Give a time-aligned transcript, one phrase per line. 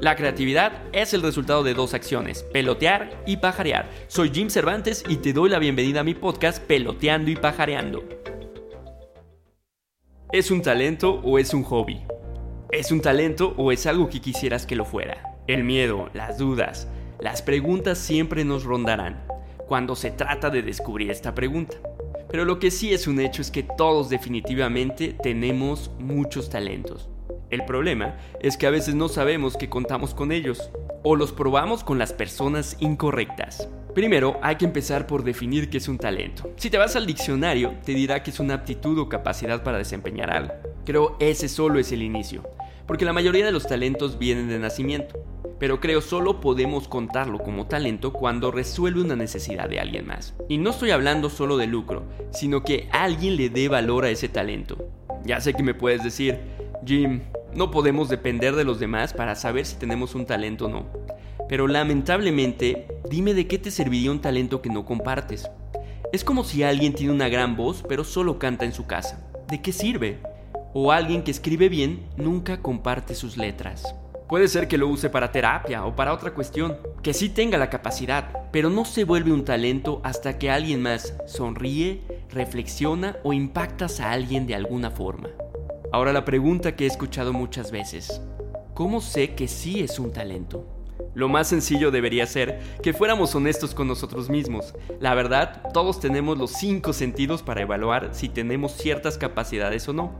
[0.00, 3.90] La creatividad es el resultado de dos acciones, pelotear y pajarear.
[4.06, 8.04] Soy Jim Cervantes y te doy la bienvenida a mi podcast Peloteando y Pajareando.
[10.30, 12.00] ¿Es un talento o es un hobby?
[12.70, 15.36] ¿Es un talento o es algo que quisieras que lo fuera?
[15.48, 16.86] El miedo, las dudas,
[17.18, 19.26] las preguntas siempre nos rondarán
[19.66, 21.76] cuando se trata de descubrir esta pregunta.
[22.30, 27.08] Pero lo que sí es un hecho es que todos definitivamente tenemos muchos talentos.
[27.50, 30.70] El problema es que a veces no sabemos que contamos con ellos
[31.02, 33.68] o los probamos con las personas incorrectas.
[33.94, 36.52] Primero, hay que empezar por definir qué es un talento.
[36.56, 40.30] Si te vas al diccionario, te dirá que es una aptitud o capacidad para desempeñar
[40.30, 40.52] algo.
[40.84, 42.42] Creo ese solo es el inicio,
[42.86, 45.18] porque la mayoría de los talentos vienen de nacimiento.
[45.58, 50.34] Pero creo solo podemos contarlo como talento cuando resuelve una necesidad de alguien más.
[50.48, 54.28] Y no estoy hablando solo de lucro, sino que alguien le dé valor a ese
[54.28, 54.76] talento.
[55.24, 56.38] Ya sé que me puedes decir,
[56.86, 57.22] Jim,
[57.54, 60.86] no podemos depender de los demás para saber si tenemos un talento o no.
[61.48, 65.50] Pero lamentablemente, dime de qué te serviría un talento que no compartes.
[66.12, 69.26] Es como si alguien tiene una gran voz pero solo canta en su casa.
[69.48, 70.20] ¿De qué sirve?
[70.74, 73.94] O alguien que escribe bien nunca comparte sus letras.
[74.28, 77.70] Puede ser que lo use para terapia o para otra cuestión, que sí tenga la
[77.70, 84.00] capacidad, pero no se vuelve un talento hasta que alguien más sonríe, reflexiona o impactas
[84.00, 85.30] a alguien de alguna forma.
[85.90, 88.20] Ahora la pregunta que he escuchado muchas veces,
[88.74, 90.66] ¿cómo sé que sí es un talento?
[91.14, 94.74] Lo más sencillo debería ser que fuéramos honestos con nosotros mismos.
[95.00, 100.12] La verdad, todos tenemos los cinco sentidos para evaluar si tenemos ciertas capacidades o no.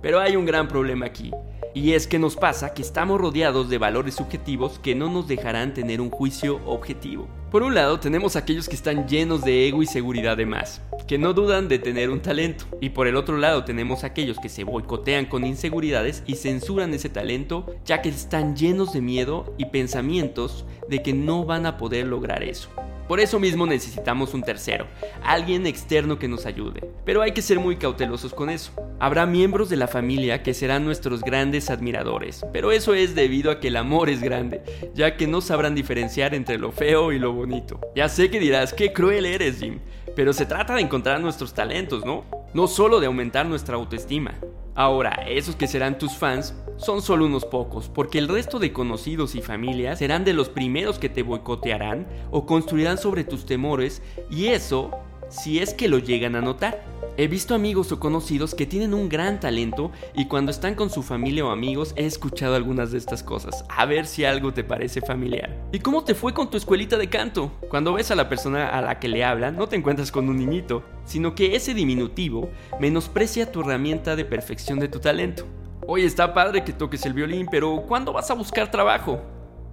[0.00, 1.32] Pero hay un gran problema aquí,
[1.76, 5.74] y es que nos pasa que estamos rodeados de valores subjetivos que no nos dejarán
[5.74, 7.28] tener un juicio objetivo.
[7.50, 11.18] Por un lado tenemos aquellos que están llenos de ego y seguridad de más, que
[11.18, 12.64] no dudan de tener un talento.
[12.80, 17.10] Y por el otro lado tenemos aquellos que se boicotean con inseguridades y censuran ese
[17.10, 22.06] talento ya que están llenos de miedo y pensamientos de que no van a poder
[22.06, 22.70] lograr eso.
[23.08, 24.86] Por eso mismo necesitamos un tercero,
[25.22, 26.90] alguien externo que nos ayude.
[27.04, 28.72] Pero hay que ser muy cautelosos con eso.
[28.98, 33.60] Habrá miembros de la familia que serán nuestros grandes admiradores, pero eso es debido a
[33.60, 34.62] que el amor es grande,
[34.94, 37.80] ya que no sabrán diferenciar entre lo feo y lo bonito.
[37.94, 39.78] Ya sé que dirás, qué cruel eres, Jim,
[40.16, 42.24] pero se trata de encontrar nuestros talentos, ¿no?
[42.54, 44.34] No solo de aumentar nuestra autoestima.
[44.74, 49.34] Ahora, esos que serán tus fans son solo unos pocos, porque el resto de conocidos
[49.34, 54.46] y familias serán de los primeros que te boicotearán o construirán sobre tus temores, y
[54.46, 54.90] eso
[55.28, 56.84] si es que lo llegan a notar.
[57.18, 61.02] He visto amigos o conocidos que tienen un gran talento y cuando están con su
[61.02, 63.64] familia o amigos he escuchado algunas de estas cosas.
[63.70, 65.50] A ver si algo te parece familiar.
[65.72, 67.52] ¿Y cómo te fue con tu escuelita de canto?
[67.70, 70.36] Cuando ves a la persona a la que le hablan, no te encuentras con un
[70.36, 75.46] niñito, sino que ese diminutivo menosprecia tu herramienta de perfección de tu talento.
[75.88, 79.20] Oye, está padre que toques el violín, pero ¿cuándo vas a buscar trabajo?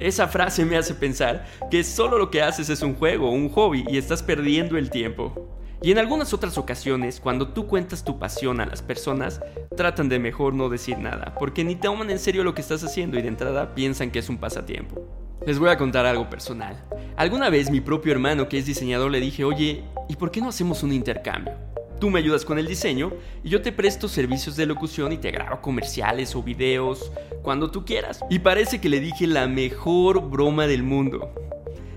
[0.00, 3.84] Esa frase me hace pensar que solo lo que haces es un juego, un hobby
[3.88, 5.56] y estás perdiendo el tiempo.
[5.82, 9.40] Y en algunas otras ocasiones, cuando tú cuentas tu pasión a las personas,
[9.76, 13.16] tratan de mejor no decir nada, porque ni toman en serio lo que estás haciendo
[13.16, 15.00] y de entrada piensan que es un pasatiempo.
[15.46, 16.82] Les voy a contar algo personal.
[17.16, 20.48] Alguna vez mi propio hermano, que es diseñador, le dije, oye, ¿y por qué no
[20.48, 21.69] hacemos un intercambio?
[22.00, 23.12] Tú me ayudas con el diseño
[23.44, 27.12] y yo te presto servicios de locución y te grabo comerciales o videos
[27.42, 28.20] cuando tú quieras.
[28.30, 31.34] Y parece que le dije la mejor broma del mundo.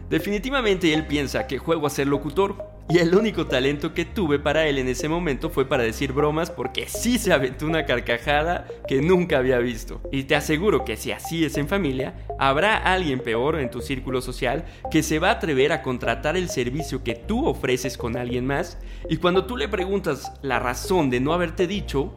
[0.10, 4.68] Definitivamente él piensa que juego a ser locutor, y el único talento que tuve para
[4.68, 9.02] él en ese momento fue para decir bromas porque sí se aventó una carcajada que
[9.02, 10.00] nunca había visto.
[10.12, 14.22] Y te aseguro que si así es en familia, habrá alguien peor en tu círculo
[14.22, 18.46] social que se va a atrever a contratar el servicio que tú ofreces con alguien
[18.46, 18.78] más
[19.10, 22.16] y cuando tú le preguntas la razón de no haberte dicho,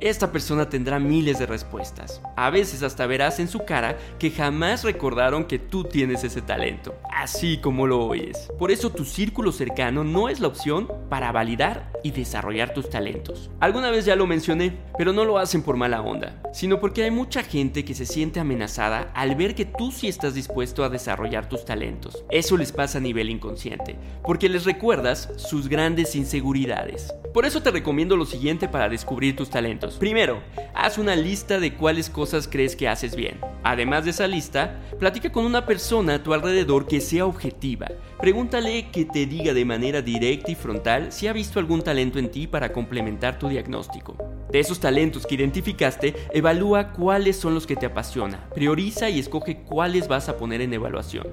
[0.00, 2.22] esta persona tendrá miles de respuestas.
[2.36, 6.94] A veces hasta verás en su cara que jamás recordaron que tú tienes ese talento,
[7.12, 8.48] así como lo oyes.
[8.58, 13.50] Por eso tu círculo cercano no es la opción para validar y desarrollar tus talentos.
[13.60, 17.10] Alguna vez ya lo mencioné, pero no lo hacen por mala onda, sino porque hay
[17.10, 21.48] mucha gente que se siente amenazada al ver que tú sí estás dispuesto a desarrollar
[21.48, 22.24] tus talentos.
[22.30, 27.12] Eso les pasa a nivel inconsciente, porque les recuerdas sus grandes inseguridades.
[27.34, 29.87] Por eso te recomiendo lo siguiente para descubrir tus talentos.
[29.96, 30.42] Primero,
[30.74, 33.40] haz una lista de cuáles cosas crees que haces bien.
[33.62, 37.88] Además de esa lista, platica con una persona a tu alrededor que sea objetiva.
[38.20, 42.30] Pregúntale que te diga de manera directa y frontal si ha visto algún talento en
[42.30, 44.16] ti para complementar tu diagnóstico.
[44.50, 49.62] De esos talentos que identificaste, evalúa cuáles son los que te apasiona, prioriza y escoge
[49.62, 51.26] cuáles vas a poner en evaluación.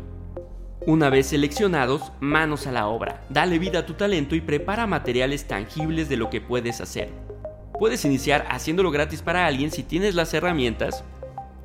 [0.88, 5.48] Una vez seleccionados, manos a la obra, dale vida a tu talento y prepara materiales
[5.48, 7.25] tangibles de lo que puedes hacer.
[7.78, 11.04] Puedes iniciar haciéndolo gratis para alguien si tienes las herramientas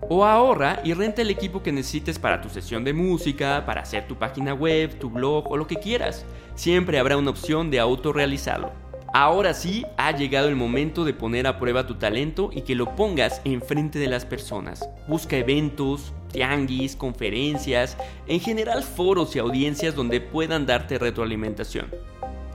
[0.08, 4.08] O ahorra y renta el equipo que necesites para tu sesión de música, para hacer
[4.08, 6.24] tu página web, tu blog o lo que quieras.
[6.56, 8.72] Siempre habrá una opción de autorrealizarlo.
[9.12, 12.96] Ahora sí, ha llegado el momento de poner a prueba tu talento y que lo
[12.96, 14.88] pongas enfrente de las personas.
[15.06, 17.96] Busca eventos, tianguis, conferencias,
[18.26, 21.86] en general foros y audiencias donde puedan darte retroalimentación.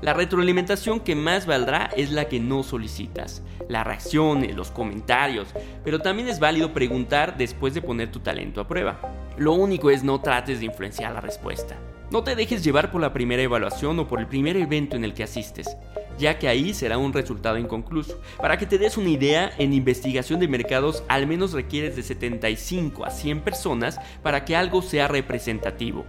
[0.05, 5.47] La retroalimentación que más valdrá es la que no solicitas, las reacciones, los comentarios,
[5.83, 9.01] pero también es válido preguntar después de poner tu talento a prueba.
[9.35, 11.75] Lo único es no trates de influenciar la respuesta.
[12.11, 15.15] No te dejes llevar por la primera evaluación o por el primer evento en el
[15.15, 15.75] que asistes
[16.17, 18.21] ya que ahí será un resultado inconcluso.
[18.37, 23.03] Para que te des una idea, en investigación de mercados al menos requieres de 75
[23.03, 26.05] a 100 personas para que algo sea representativo.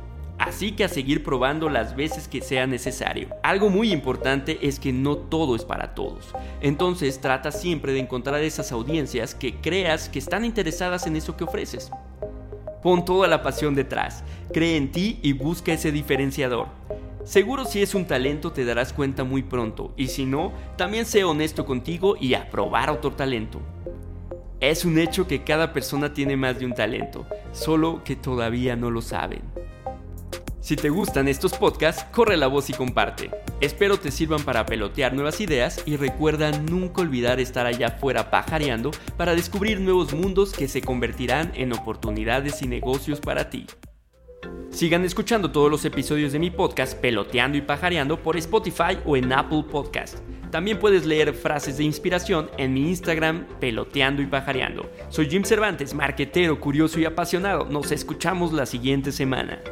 [0.47, 3.31] Así que a seguir probando las veces que sea necesario.
[3.43, 6.33] Algo muy importante es que no todo es para todos.
[6.61, 11.43] Entonces trata siempre de encontrar esas audiencias que creas que están interesadas en eso que
[11.43, 11.91] ofreces.
[12.81, 14.23] Pon toda la pasión detrás,
[14.53, 16.69] cree en ti y busca ese diferenciador.
[17.25, 21.25] Seguro si es un talento te darás cuenta muy pronto y si no, también sé
[21.25, 23.61] honesto contigo y a probar otro talento.
[24.61, 28.93] Es un hecho que cada persona tiene más de un talento, solo que todavía no
[28.93, 29.66] lo saben.
[30.67, 33.31] Si te gustan estos podcasts, corre la voz y comparte.
[33.61, 38.91] Espero te sirvan para pelotear nuevas ideas y recuerda nunca olvidar estar allá afuera pajareando
[39.17, 43.69] para descubrir nuevos mundos que se convertirán en oportunidades y negocios para ti.
[44.71, 49.33] Sigan escuchando todos los episodios de mi podcast Peloteando y Pajareando por Spotify o en
[49.33, 50.19] Apple Podcast.
[50.51, 54.91] También puedes leer frases de inspiración en mi Instagram Peloteando y Pajareando.
[55.11, 57.67] Soy Jim Cervantes, marquetero, curioso y apasionado.
[57.67, 59.63] Nos escuchamos la siguiente semana.